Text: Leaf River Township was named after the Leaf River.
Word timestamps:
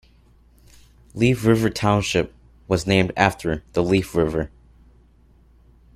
Leaf 1.13 1.45
River 1.45 1.69
Township 1.69 2.33
was 2.67 2.87
named 2.87 3.11
after 3.15 3.61
the 3.73 3.83
Leaf 3.83 4.15
River. 4.15 4.49